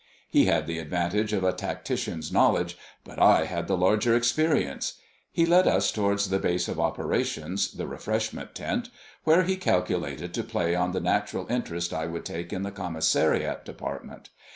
He 0.31 0.45
had 0.45 0.65
the 0.65 0.79
advantage 0.79 1.31
of 1.31 1.43
a 1.43 1.53
tactician's 1.53 2.31
knowledge, 2.31 2.75
but 3.03 3.19
I 3.19 3.45
had 3.45 3.67
the 3.67 3.77
larger 3.77 4.15
experience. 4.15 4.95
He 5.31 5.45
led 5.45 5.67
us 5.67 5.91
towards 5.91 6.31
the 6.31 6.39
base 6.39 6.67
of 6.67 6.79
operations, 6.79 7.71
the 7.73 7.85
refreshment 7.85 8.55
tent, 8.55 8.89
where 9.25 9.43
he 9.43 9.57
calculated 9.57 10.33
to 10.33 10.43
play 10.43 10.73
on 10.73 10.93
the 10.93 10.99
natural 11.01 11.45
interest 11.51 11.93
I 11.93 12.11
should 12.11 12.25
take 12.25 12.51
in 12.51 12.63
the 12.63 12.71
commissariat 12.71 13.63
department. 13.63 14.31